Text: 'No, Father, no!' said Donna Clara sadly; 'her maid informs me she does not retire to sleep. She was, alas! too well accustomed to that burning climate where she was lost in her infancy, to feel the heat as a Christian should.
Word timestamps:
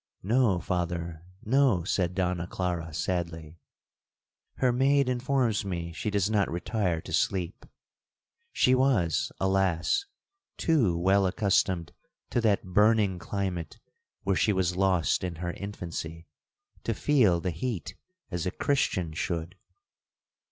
'No, 0.23 0.59
Father, 0.59 1.21
no!' 1.45 1.83
said 1.83 2.15
Donna 2.15 2.47
Clara 2.47 2.91
sadly; 2.91 3.59
'her 4.55 4.71
maid 4.71 5.07
informs 5.07 5.63
me 5.63 5.93
she 5.93 6.09
does 6.09 6.27
not 6.27 6.49
retire 6.49 6.99
to 7.01 7.13
sleep. 7.13 7.67
She 8.51 8.73
was, 8.73 9.31
alas! 9.39 10.07
too 10.57 10.97
well 10.97 11.27
accustomed 11.27 11.93
to 12.31 12.41
that 12.41 12.63
burning 12.63 13.19
climate 13.19 13.77
where 14.23 14.35
she 14.35 14.53
was 14.53 14.75
lost 14.75 15.23
in 15.23 15.35
her 15.35 15.51
infancy, 15.51 16.25
to 16.83 16.95
feel 16.95 17.39
the 17.39 17.51
heat 17.51 17.93
as 18.31 18.47
a 18.47 18.51
Christian 18.51 19.13
should. 19.13 19.55